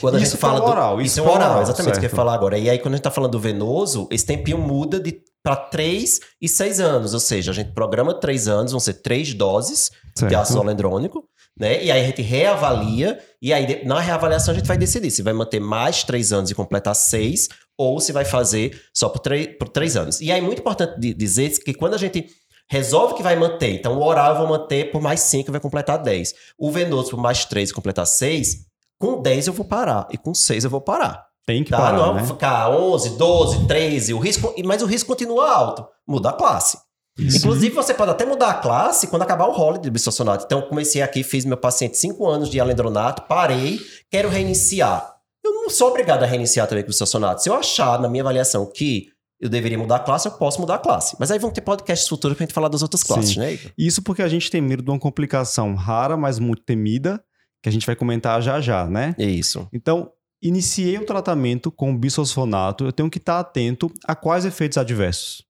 [0.00, 2.04] Quando a Isso gente fala do oral, isso isso é oral, oral, exatamente isso que
[2.06, 2.16] eu ia certo.
[2.16, 2.58] falar agora.
[2.58, 6.20] E aí, quando a gente tá falando do venoso, esse tempinho muda de para 3
[6.42, 7.14] e 6 anos.
[7.14, 9.90] Ou seja, a gente programa 3 anos, vão ser 3 doses
[10.28, 11.24] de ácido alendrônico,
[11.58, 11.82] né?
[11.84, 15.32] E aí a gente reavalia, e aí na reavaliação a gente vai decidir se vai
[15.32, 19.68] manter mais 3 anos e completar 6, ou se vai fazer só por 3, por
[19.68, 20.20] três anos.
[20.20, 22.26] E aí, muito importante di- dizer que quando a gente
[22.70, 25.60] resolve que vai manter, então o oral eu vou manter por mais 5 e vai
[25.60, 26.32] completar 10.
[26.58, 28.64] O venoso por mais 3 e completar 6,
[28.98, 31.26] com 10 eu vou parar, e com 6 eu vou parar.
[31.46, 31.76] Tem que Tá?
[31.76, 32.20] parar, não né?
[32.20, 35.86] vai ficar 11, 12, 13, o risco, mas o risco continua alto.
[36.08, 36.76] Muda a classe.
[37.18, 37.38] Isso.
[37.38, 40.44] Inclusive, você pode até mudar a classe quando acabar o holiday de bisfosfonato.
[40.44, 45.14] Então, comecei aqui, fiz meu paciente 5 anos de alendronato, parei, quero reiniciar.
[45.44, 47.42] Eu não sou obrigado a reiniciar também com bisfosfonato.
[47.42, 49.08] Se eu achar, na minha avaliação, que
[49.40, 51.16] eu deveria mudar a classe, eu posso mudar a classe.
[51.18, 53.40] Mas aí vão ter podcasts futuros pra gente falar das outras classes, Sim.
[53.40, 53.70] né, Igor?
[53.76, 57.22] Isso porque a gente tem medo de uma complicação rara, mas muito temida,
[57.62, 59.14] que a gente vai comentar já já, né?
[59.18, 59.68] Isso.
[59.72, 60.10] Então,
[60.42, 65.45] iniciei o tratamento com bisfosfonato, eu tenho que estar atento a quais efeitos adversos.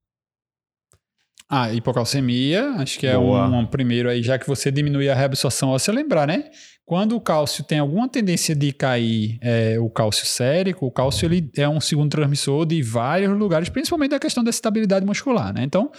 [1.49, 3.47] Ah, hipocalcemia, acho que é Boa.
[3.47, 6.51] um, um primeiro aí, já que você diminui a reabsorção óssea, lembrar, né?
[6.85, 11.51] Quando o cálcio tem alguma tendência de cair, é, o cálcio sérico, o cálcio ele
[11.57, 15.63] é um segundo transmissor de vários lugares, principalmente da questão da estabilidade muscular, né?
[15.63, 15.91] Então,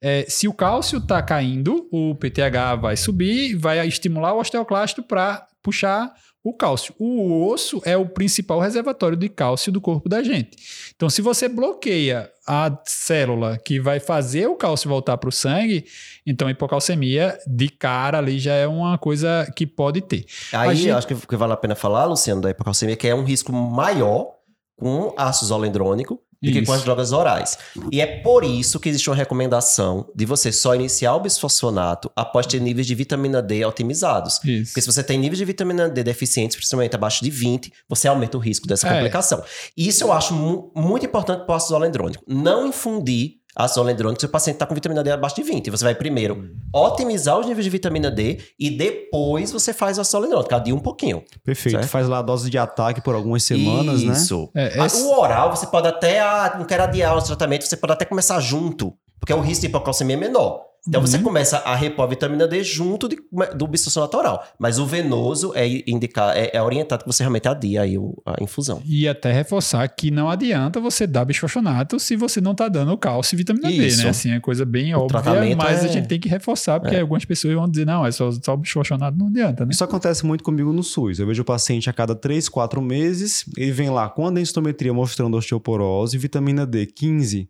[0.00, 5.46] é, se o cálcio está caindo, o PTH vai subir, vai estimular o osteoclasto para
[5.62, 6.14] puxar
[6.48, 6.94] o cálcio.
[6.98, 10.56] O osso é o principal reservatório de cálcio do corpo da gente.
[10.94, 15.84] Então, se você bloqueia a célula que vai fazer o cálcio voltar para o sangue,
[16.26, 20.24] então hipocalcemia de cara ali já é uma coisa que pode ter.
[20.52, 23.24] Aí, gente- acho que, que vale a pena falar, Luciano, da hipocalcemia, que é um
[23.24, 24.32] risco maior
[24.76, 27.58] com ácido zolendrônico do que com as drogas orais.
[27.90, 32.46] E é por isso que existe uma recomendação de você só iniciar o bisfosfonato após
[32.46, 34.40] ter níveis de vitamina D otimizados.
[34.44, 34.70] Isso.
[34.72, 38.36] Porque se você tem níveis de vitamina D deficientes, principalmente abaixo de 20, você aumenta
[38.36, 38.92] o risco dessa É.
[38.94, 39.42] complicação.
[39.76, 42.22] Isso eu acho mu- muito importante para o ácido zoledrônico.
[42.26, 43.35] Não infundir
[43.66, 45.70] zoledrônico se o paciente está com vitamina D abaixo de 20.
[45.70, 50.18] Você vai primeiro otimizar os níveis de vitamina D e depois você faz o ácido
[50.18, 50.54] zoledrônico.
[50.54, 51.22] Adia um pouquinho.
[51.44, 51.76] Perfeito.
[51.78, 51.88] Certo.
[51.88, 54.12] Faz lá a dose de ataque por algumas semanas, né?
[54.12, 54.50] Isso.
[54.54, 57.92] É, esse- O oral, você pode até, ah, não quero adiar o tratamento, você pode
[57.92, 60.60] até começar junto, porque o risco de hipocalcemia é menor.
[60.88, 61.06] Então Uhum.
[61.06, 63.18] você começa a repor a vitamina D junto de-
[63.56, 64.44] do bisfosfonato oral.
[64.58, 68.42] Mas o venoso é indicar, é, é orientado que você realmente adie aí o- a
[68.42, 68.80] infusão.
[68.84, 73.34] E até reforçar que não adianta você dar bisfosfonato se você não tá dando cálcio
[73.34, 74.02] e vitamina D, Isso.
[74.04, 74.10] né?
[74.10, 77.24] Assim, é coisa bem óbvia, tratamento mas a é- gente tem que reforçar, porque algumas
[77.24, 79.70] pessoas vão dizer, não, é só, só o bisfosfonato, não adianta, né?
[79.72, 81.18] Isso acontece muito comigo no SUS.
[81.18, 84.92] Eu vejo o paciente a cada 3, 4 meses, ele vem lá com a densitometria
[84.94, 87.48] mostrando osteoporose, vitamina D 15.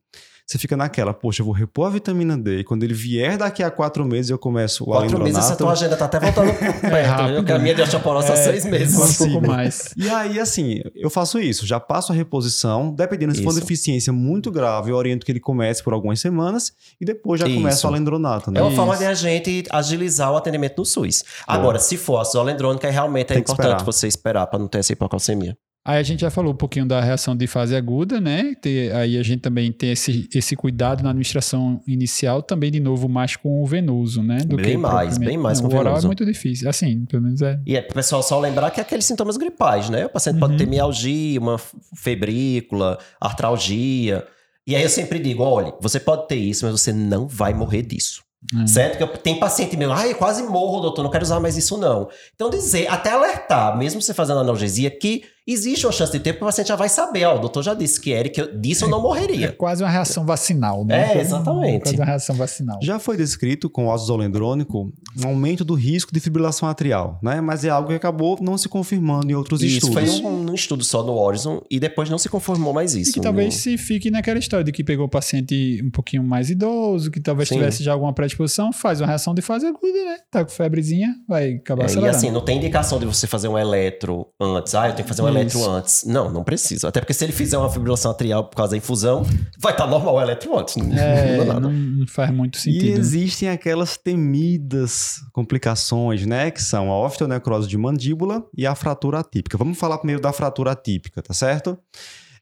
[0.49, 2.61] Você fica naquela, poxa, eu vou repor a vitamina D.
[2.61, 5.73] E quando ele vier daqui a 4 meses, eu começo o Quatro meses, essa tua
[5.73, 7.09] agenda tá até voltando perto.
[7.09, 7.45] rápido?
[7.45, 8.97] Que a minha de osteoporose há seis meses.
[9.21, 9.93] Um pouco mais.
[9.97, 13.61] E aí, assim, eu faço isso, já passo a reposição, dependendo se for Isso.
[13.61, 17.57] deficiência muito grave, eu oriento que ele comece por algumas semanas e depois já Isso.
[17.57, 18.61] começa o alendronato, né?
[18.61, 18.77] É uma Isso.
[18.77, 21.25] forma de a gente agilizar o atendimento no SUS.
[21.45, 23.85] Agora, se for ácido zoledrônico, é realmente é Tem que importante esperar.
[23.85, 25.57] você esperar para não ter essa hipocalcemia.
[25.89, 28.55] Aí a gente já falou um pouquinho da reação de fase aguda, né?
[28.61, 33.09] Ter- aí a gente também tem esse, esse cuidado na administração inicial, também, de novo,
[33.09, 34.39] mais com o venoso, né?
[34.39, 36.07] Do Bem mais, bem mais Não, com o O oral venoso.
[36.07, 36.69] é muito difícil.
[36.69, 37.61] Assim, pelo menos é.
[37.65, 40.07] E é pessoal só lembrar que é aqueles sintomas gripais, né?
[40.07, 40.59] O paciente pode Uhum.
[40.59, 41.57] ter mialgia, uma
[41.95, 44.27] febrícula, artralgia.
[44.67, 47.83] E aí eu sempre digo, olha, você pode ter isso, mas você não vai morrer
[47.83, 48.23] disso.
[48.55, 48.67] Hum.
[48.67, 48.99] Certo?
[48.99, 52.09] Que tem paciente meu, ai, quase morro, doutor, não quero usar mais isso não.
[52.35, 56.45] Então dizer, até alertar, mesmo você fazendo analgesia, que existe uma chance de ter, porque
[56.45, 58.89] o paciente já vai saber, ó, o doutor já disse que Eric, eu- disso eu
[58.89, 59.53] não É morreria.
[59.53, 61.15] quase uma reação vacinal, né?
[61.17, 61.83] É, exatamente.
[61.83, 62.79] Quase uma reação vacinal.
[62.83, 67.41] Já foi descrito com o ácido zolendrônico um aumento do risco de fibrilação atrial, né?
[67.41, 70.21] Mas é algo que acabou não se confirmando em outros Isso foi estudos.
[70.23, 73.13] num, num estudo só no Horizon e depois não se conformou mais E isso.
[73.13, 76.51] que talvez No- se fique naquela história de que pegou o paciente um pouquinho mais
[76.51, 77.57] idoso, que talvez Sim.
[77.57, 80.17] tivesse já alguma predisposição, faz uma reação de fase aguda, né?
[80.31, 83.57] Tá com febrezinha, vai acabar É, e assim, não tem indicação de você fazer um
[83.59, 84.75] eletro antes.
[84.75, 85.57] Ah, eu tenho que fazer um Isso.
[85.59, 86.05] eletro antes.
[86.05, 86.89] Não, não precisa.
[86.89, 89.25] Até porque se ele fizer uma fibrilação atrial por causa da infusão,
[89.59, 90.77] vai estar normal o eletro antes.
[90.77, 92.85] Não, É, não não, faz muito E sentido.
[92.95, 92.99] né?
[93.01, 96.51] existem aquelas temidas complicações, né?
[96.51, 99.57] Que são a osteonecrose de mandíbula e a fratura atípica.
[99.57, 101.79] Vamos falar primeiro da fratura atípica, tá certo?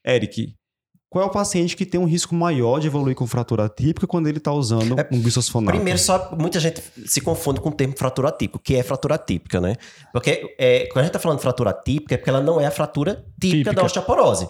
[0.05, 0.53] Eric,
[1.15, 4.27] qual é o paciente que tem um risco maior de evoluir com fratura atípica quando
[4.27, 5.73] ele está usando É, um bisfosfonato?
[5.77, 8.59] Primeiro, só muita gente se confunde com o termo fratura atípica.
[8.61, 9.77] Que é fratura atípica, né?
[10.11, 12.65] Porque é, quando a gente tá falando de fratura atípica, é porque ela não é
[12.65, 13.73] a fratura típica, Típica.
[13.75, 14.49] da osteoporose.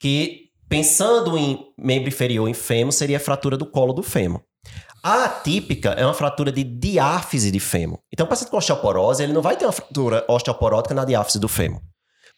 [0.00, 4.40] Que, pensando em membro inferior em fêmur, seria a fratura do colo do fêmur.
[5.02, 7.98] A atípica é uma fratura de diáfise de fêmur.
[8.10, 11.46] Então, o paciente com osteoporose, ele não vai ter uma fratura osteoporótica na diáfise do
[11.46, 11.82] fêmur.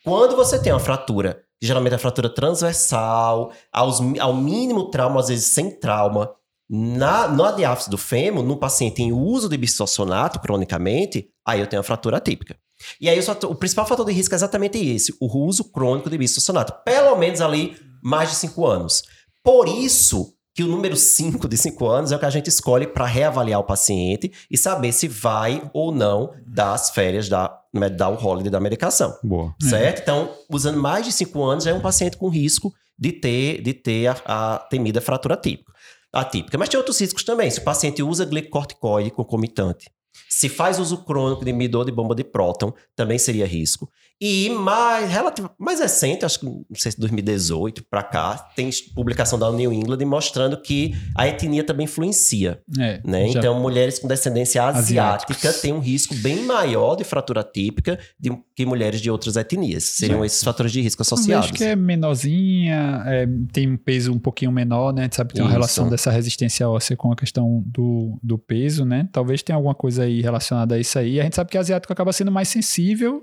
[0.04, 5.28] Quando você tem uma fratura, geralmente é a fratura transversal, aos, ao mínimo trauma, às
[5.28, 6.30] vezes sem trauma,
[6.68, 11.80] na, na diáfise do fêmur, no paciente em uso de bisfosfonato cronicamente, aí eu tenho
[11.80, 12.56] a fratura atípica.
[13.00, 16.18] E aí o, o principal fator de risco é exatamente esse, o uso crônico de
[16.18, 16.74] bisfosfonato.
[16.84, 19.02] Pelo menos ali mais de 5 anos.
[19.42, 22.86] Por isso que o número 5 de 5 anos é o que a gente escolhe
[22.86, 28.08] para reavaliar o paciente e saber se vai ou não dar as férias, da, dar
[28.08, 29.16] o holiday da medicação.
[29.22, 29.54] Boa.
[29.60, 30.02] Certo?
[30.02, 33.72] Então, usando mais de 5 anos, já é um paciente com risco de ter, de
[33.72, 35.72] ter a, a temida fratura atípica.
[36.12, 36.58] atípica.
[36.58, 37.50] Mas tem outros riscos também.
[37.50, 39.90] Se o paciente usa glicocorticoide concomitante,
[40.28, 43.88] se faz uso crônico de midor de bomba de próton, também seria risco.
[44.20, 49.38] E mais, relativo, mais recente, acho que não sei se 2018 para cá, tem publicação
[49.38, 52.60] da New England mostrando que a etnia também influencia.
[52.80, 53.28] É, Né?
[53.28, 55.60] já- Então, mulheres com descendência asiática Asiáticos.
[55.60, 59.84] têm um risco bem maior de fratura típica de- que mulheres de outras etnias.
[59.84, 61.52] Seriam esses fatores de risco Acho associados.
[61.52, 65.08] que é menorzinha, é, tem um peso um pouquinho menor, né?
[65.12, 65.54] Sabe, tem uma Isso.
[65.56, 69.08] relação dessa resistência óssea com a questão do, do peso, né?
[69.12, 71.20] Talvez tenha alguma coisa aí relacionada a isso aí.
[71.20, 73.22] A gente sabe que o asiático acaba sendo mais sensível.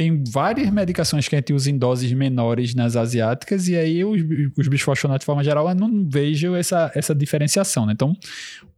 [0.00, 4.22] Tem várias medicações que a gente usa em doses menores nas asiáticas, e aí os,
[4.56, 7.92] os bisfosfonatos, de forma geral, eu não vejo essa, essa diferenciação, né?
[7.92, 8.16] Então,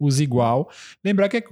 [0.01, 0.69] usa igual.
[1.05, 1.45] Lembrar que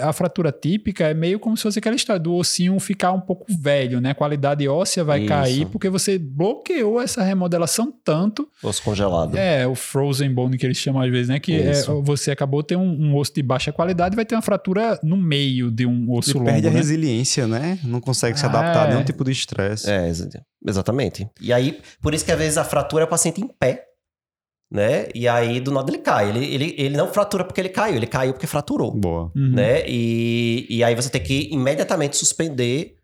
[0.00, 3.46] a fratura típica é meio como se fosse aquela história do ossinho ficar um pouco
[3.48, 4.10] velho, né?
[4.10, 5.28] A qualidade óssea vai Isso.
[5.28, 8.48] cair porque você bloqueou essa remodelação tanto.
[8.62, 9.34] Osso congelado.
[9.36, 11.40] É, o frozen bone que eles chamam às vezes, né?
[11.40, 11.72] Que é,
[12.04, 15.00] você acabou de ter um, um osso de baixa qualidade e vai ter uma fratura
[15.02, 16.76] no meio de um osso Ele longo, perde a né?
[16.76, 17.80] resiliência, né?
[17.82, 19.15] Não consegue se Ah, adaptar a nenhum é.
[19.16, 19.90] Tipo de estresse.
[19.90, 20.28] É, exa-
[20.66, 21.28] exatamente.
[21.40, 23.84] E aí, por isso que às vezes a fratura é o paciente em pé.
[24.70, 25.08] né?
[25.14, 26.28] E aí, do nada, ele cai.
[26.28, 29.30] Ele, ele, ele não fratura porque ele caiu, ele caiu porque fraturou, Boa.
[29.34, 29.52] Uhum.
[29.54, 29.84] né?
[29.88, 32.96] E, e aí você tem que imediatamente suspender.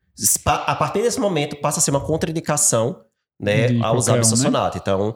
[0.44, 3.00] A partir desse momento, passa a ser uma contraindicação,
[3.40, 3.68] né?
[3.68, 4.76] De A usar um, bisossonato.
[4.78, 5.14] Então,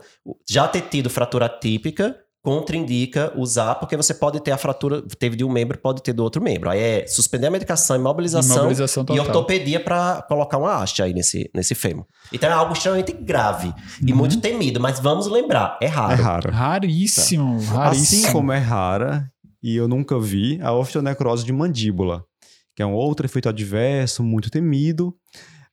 [0.48, 5.42] já ter tido fratura típica contraindica usar, porque você pode ter a fratura, teve de
[5.42, 6.70] um membro, pode ter do outro membro.
[6.70, 11.50] Aí é suspender a medicação, imobilização, Imobilização e ortopedia para colocar uma haste aí nesse,
[11.52, 12.04] nesse fêmur.
[12.32, 14.18] Então é algo extremamente grave e Uhum.
[14.18, 16.22] muito temido, mas vamos lembrar, é É raro.
[16.22, 16.50] raro.
[16.52, 18.22] Raríssimo, raríssimo.
[18.26, 19.28] Assim como é rara,
[19.60, 22.22] e eu nunca vi, a osteonecrose de mandíbula,
[22.76, 25.12] que é um outro efeito adverso, muito temido,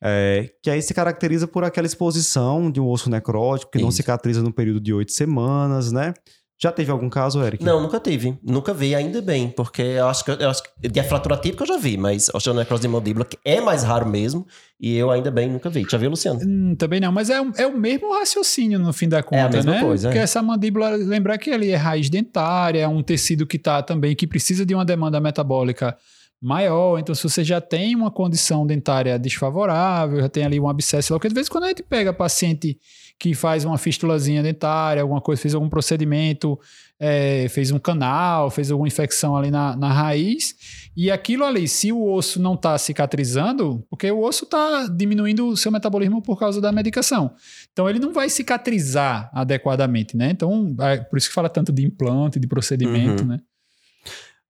[0.02, 3.98] é, que aí se caracteriza por aquela exposição de um osso necrótico que não Isso.
[3.98, 6.14] cicatriza no período de oito semanas, né?
[6.62, 7.64] Já teve algum caso, Eric?
[7.64, 8.38] Não, nunca tive.
[8.42, 11.68] Nunca vi, ainda bem, porque eu acho que, eu acho que de fratura típica eu
[11.68, 14.48] já vi, mas osteonecrose de mandíbula que é mais raro mesmo,
[14.80, 15.86] e eu ainda bem nunca vi.
[15.90, 16.40] Já viu, Luciano?
[16.42, 19.72] Hum, também não, mas é, o- é o mesmo raciocínio no fim da conta, mesma
[19.74, 19.82] né?
[19.82, 20.12] coisa, é.
[20.12, 24.16] Porque essa mandíbula, lembrar que ali é raiz dentária, é um tecido que tá também,
[24.16, 25.98] que precisa de uma demanda metabólica
[26.44, 27.00] maior.
[27.00, 31.30] Então, se você já tem uma condição dentária desfavorável, já tem ali um abscesso, porque
[31.30, 32.78] de vez em quando a gente pega paciente
[33.18, 36.60] que faz uma fistulazinha dentária, alguma coisa, fez algum procedimento,
[37.00, 40.56] é, fez um canal, fez alguma infecção ali na, na raiz,
[40.98, 45.56] e aquilo ali, se o osso não está cicatrizando, porque o osso está diminuindo o
[45.56, 47.32] seu metabolismo por causa da medicação.
[47.72, 50.30] Então ele não vai cicatrizar adequadamente, né?
[50.32, 53.30] Então, é por isso que fala tanto de implante, de procedimento, Uhum.
[53.30, 53.40] né?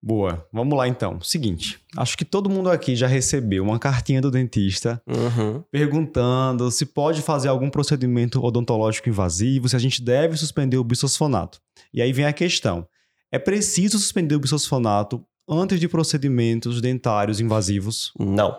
[0.06, 0.46] Boa.
[0.52, 1.22] Vamos lá então.
[1.22, 5.64] Seguinte, acho que todo mundo aqui já recebeu uma cartinha do dentista Uhum.
[5.72, 11.62] perguntando se pode fazer algum procedimento odontológico invasivo, se a gente deve suspender o bisfosfonato.
[11.94, 12.86] E aí vem a questão:
[13.32, 18.12] é preciso suspender o bisfosfonato antes de procedimentos dentários invasivos?
[18.20, 18.58] Não.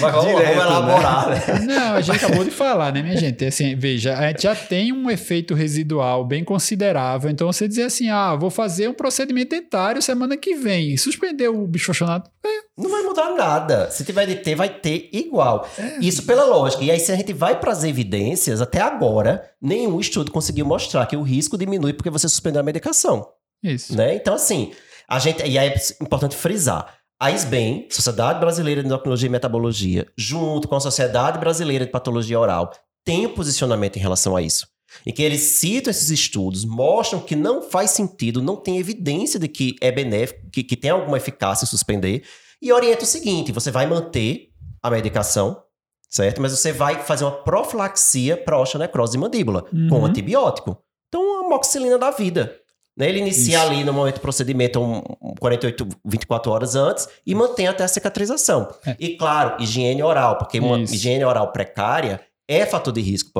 [0.00, 1.60] Mas vamos, Direto, vamos elaborar, né?
[1.66, 3.44] Não, a gente acabou de falar, né, minha gente?
[3.44, 7.30] Assim, veja, a gente já tem um efeito residual bem considerável.
[7.30, 11.48] Então, você dizer assim, ah, vou fazer um procedimento dentário semana que vem e suspender
[11.48, 12.30] o bichochonato,
[12.76, 13.90] Não vai mudar nada.
[13.90, 15.68] Se tiver de ter, vai ter igual.
[16.00, 16.82] Isso pela lógica.
[16.82, 21.06] E aí, se a gente vai para as evidências, até agora, nenhum estudo conseguiu mostrar
[21.06, 23.26] que o risco diminui porque você suspendeu a medicação.
[23.62, 23.96] isso.
[23.96, 24.16] Né?
[24.16, 24.72] Então, assim,
[25.08, 25.42] a gente.
[25.46, 27.03] E aí é importante frisar.
[27.20, 32.38] A SBEM, Sociedade Brasileira de Endocrinologia e Metabologia, junto com a Sociedade Brasileira de Patologia
[32.38, 32.72] Oral,
[33.04, 34.66] tem um posicionamento em relação a isso.
[35.06, 39.48] Em que eles citam esses estudos, mostram que não faz sentido, não tem evidência de
[39.48, 42.24] que é benéfico, que, que tem alguma eficácia em suspender,
[42.60, 44.50] e orienta o seguinte: você vai manter
[44.82, 45.62] a medicação,
[46.08, 46.40] certo?
[46.40, 49.88] Mas você vai fazer uma profilaxia para osteonecrose de mandíbula Uhum.
[49.88, 50.78] com antibiótico.
[51.08, 52.56] Então, a moxilina da vida.
[52.96, 53.08] Né?
[53.08, 53.66] Ele inicia Isso.
[53.66, 57.88] ali no momento do procedimento um, um 48, 24 horas antes e mantém até a
[57.88, 58.68] cicatrização.
[58.86, 58.96] É.
[58.98, 60.94] E claro, higiene oral, porque uma Isso.
[60.94, 63.30] higiene oral precária é fator de risco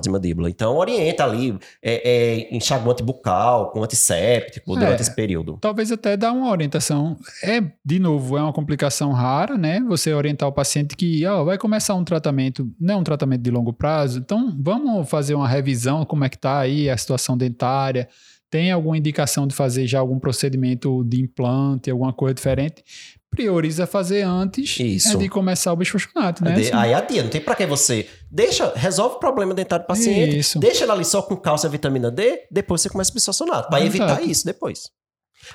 [0.00, 0.48] de mandíbula.
[0.48, 5.02] Então, orienta ali é, é, enxaguante bucal, com antisséptico durante É.
[5.02, 5.58] esse período.
[5.60, 7.18] Talvez até dar uma orientação.
[7.42, 9.80] É, de novo, é uma complicação rara, né?
[9.86, 13.50] Você orientar o paciente que ó, vai começar um tratamento, não é um tratamento de
[13.50, 18.08] longo prazo, então vamos fazer uma revisão, como é que tá aí a situação dentária.
[18.54, 22.84] Tem alguma indicação de fazer já algum procedimento de implante, alguma coisa diferente?
[23.28, 25.14] Prioriza fazer antes Isso.
[25.14, 26.52] é, de começar o bichochonato, né?
[26.52, 28.08] De- Assim, Aí adia, não tem pra que você.
[28.30, 30.60] Deixa, resolve o problema dentário do paciente, Isso.
[30.60, 33.80] deixa ele ali só com cálcio e vitamina D, depois você começa o bisossonato, pra
[33.80, 33.96] Exato.
[33.96, 34.88] evitar isso depois.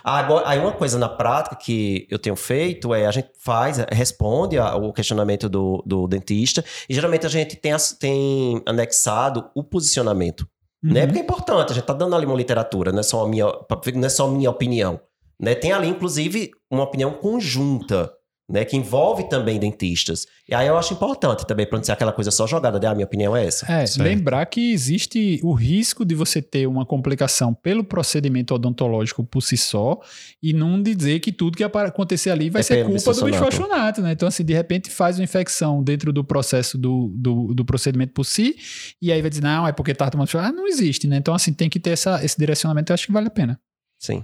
[0.04, 4.58] Agora, aí uma coisa na prática que eu tenho feito é a gente faz, responde
[4.58, 10.46] a- o questionamento do, do dentista e geralmente a gente tem, tem anexado o posicionamento,
[10.82, 11.02] né?
[11.02, 11.08] uhum.
[11.08, 13.46] Porque é importante, a gente tá dando ali uma literatura, não é só a minha,
[13.46, 15.00] não é só minha opinião,
[15.40, 15.56] né?
[15.56, 18.12] Tem ali inclusive uma opinião conjunta,
[18.50, 20.26] né, que envolve também dentistas.
[20.48, 22.96] E aí eu acho importante também para não ser aquela coisa só jogada de ah,
[22.96, 23.72] minha opinião é essa.
[23.72, 24.04] É, Certo.
[24.04, 29.56] lembrar que existe o risco de você ter uma complicação pelo procedimento odontológico por si
[29.56, 30.00] só
[30.42, 34.14] e não dizer que tudo que acontecer ali vai É ser culpa do bisfosfonato, né?
[34.14, 38.26] Então, assim, de repente faz uma infecção dentro do processo do, do, do procedimento por
[38.26, 38.56] si
[39.00, 40.30] e aí vai dizer, não, é porque tá tomando.
[40.40, 41.18] Ah, não existe, né?
[41.18, 43.60] Então, assim, tem que ter essa, esse direcionamento, eu acho que vale a pena.
[44.00, 44.24] Sim.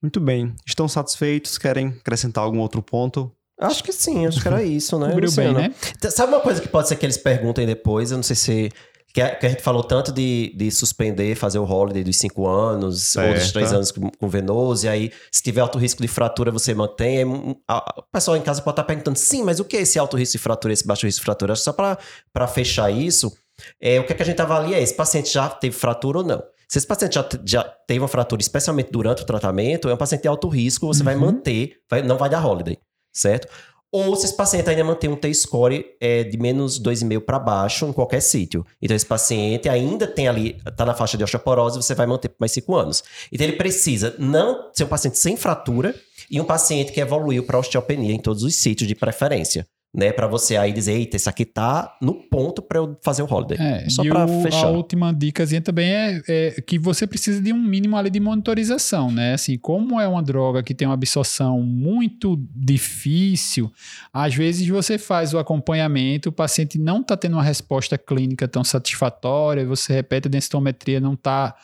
[0.00, 0.54] Muito bem.
[0.64, 1.58] Estão satisfeitos?
[1.58, 3.32] Querem acrescentar algum outro ponto?
[3.58, 5.08] Acho que sim, acho que era isso, né?
[5.10, 5.74] Cobriu bem, né?
[6.10, 8.10] Sabe uma coisa que pode ser que eles perguntem depois?
[8.10, 8.70] Eu não sei se.
[9.14, 12.46] Que a, que a gente falou tanto de, de suspender, fazer o holiday dos cinco
[12.46, 13.52] anos, ou dos Certo.
[13.54, 17.18] três anos com, com venoso, e aí, se tiver alto risco de fratura, você mantém.
[17.18, 19.80] Aí, um, a- O pessoal em casa pode estar perguntando, sim, mas o que é
[19.80, 21.54] esse alto risco de fratura, esse baixo risco de fratura?
[21.54, 23.32] Acho que Só para fechar isso,
[23.80, 26.24] é, o que, é que a gente avalia é: esse paciente já teve fratura ou
[26.24, 26.42] não?
[26.68, 30.22] Se esse paciente já, já teve uma fratura, especialmente durante o tratamento, é um paciente
[30.22, 31.20] de alto risco, você vai Uhum.
[31.22, 32.76] manter, vai- não vai dar holiday,
[33.18, 33.48] certo?
[33.90, 37.92] ou se esse paciente ainda mantém um T-score é, de menos 2,5 para baixo em
[37.92, 38.66] qualquer sítio.
[38.82, 42.36] Então, esse paciente ainda tem ali, está na faixa de osteoporose, você vai manter por
[42.40, 43.04] mais 5 anos.
[43.32, 45.94] Então, ele precisa não ser um paciente sem fratura
[46.30, 50.12] e um paciente que evoluiu para osteopenia em todos os sítios de preferência né?
[50.12, 53.56] Para você aí dizer, eita, esse aqui tá no ponto para eu fazer o holiday.
[53.58, 54.66] É, Só para fechar.
[54.66, 59.10] A última dicasinha também é, é que você precisa de um mínimo ali de monitorização,
[59.10, 59.32] né?
[59.32, 63.72] Assim, como é uma droga que tem uma absorção muito difícil,
[64.12, 68.62] às vezes você faz o acompanhamento, o paciente não está tendo uma resposta clínica tão
[68.62, 71.56] satisfatória, você repete a densitometria, não está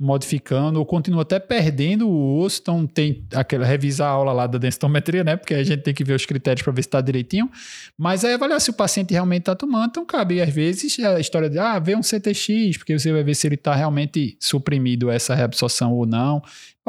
[0.00, 4.56] modificando ou continua até perdendo o osso, então tem aquela revisar a aula lá da
[4.56, 5.36] densitometria, né?
[5.36, 7.50] Porque a gente tem que ver os critérios para ver se está direitinho.
[7.98, 11.50] Mas aí avaliar se o paciente realmente está tomando, então cabe às vezes a história
[11.50, 15.34] de ah, ver um CTX, porque você vai ver se ele está realmente suprimido essa
[15.34, 16.42] reabsorção ou não.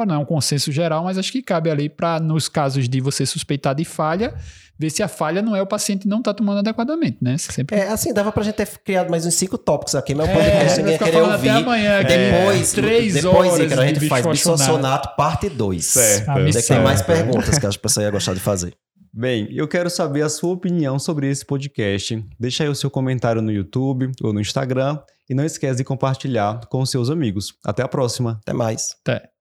[0.04, 3.24] Não é um consenso geral, mas acho que cabe ali para, nos casos de você
[3.24, 4.34] suspeitar de falha,
[4.82, 7.36] ver se a falha não é o paciente não está tomando adequadamente, né?
[7.38, 10.30] Sempre É, assim, dava pra gente ter criado mais uns cinco tópicos aqui, mas o
[10.30, 11.48] É, podcast vai ninguém falando ouvir.
[11.48, 12.08] até amanhã aqui.
[12.08, 15.84] Depois, Três depois horas Ícaro, a de gente faz bisfosfonato parte 2.
[15.84, 16.28] Certo.
[16.28, 16.34] Ah,
[16.66, 18.74] Tem mais perguntas que acho que o pessoal ia gostar de fazer.
[19.14, 22.24] Bem, eu quero saber a sua opinião sobre esse podcast.
[22.40, 26.60] Deixa aí o seu comentário no YouTube ou no Instagram e não esquece de compartilhar
[26.70, 27.52] com os seus amigos.
[27.64, 28.38] Até a próxima.
[28.42, 28.96] Até mais.
[29.04, 29.31] Até.